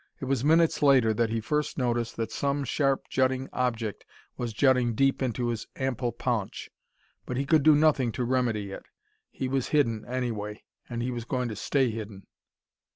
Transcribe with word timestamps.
It 0.19 0.25
was 0.25 0.43
minutes 0.43 0.81
later 0.81 1.13
that 1.13 1.29
he 1.29 1.39
first 1.39 1.77
noticed 1.77 2.17
that 2.17 2.31
some 2.31 2.63
sharp 2.63 3.07
jutting 3.07 3.47
object 3.53 4.03
was 4.35 4.51
jutting 4.51 4.95
deep 4.95 5.21
into 5.21 5.49
his 5.49 5.67
ample 5.75 6.11
paunch, 6.11 6.71
but 7.27 7.37
he 7.37 7.45
could 7.45 7.61
do 7.61 7.75
nothing 7.75 8.11
to 8.13 8.23
remedy 8.25 8.71
it. 8.71 8.87
He 9.29 9.47
was 9.47 9.67
hidden, 9.67 10.03
anyway, 10.07 10.63
and 10.89 11.03
he 11.03 11.11
was 11.11 11.25
going 11.25 11.49
to 11.49 11.55
stay 11.55 11.91
hidden! 11.91 12.25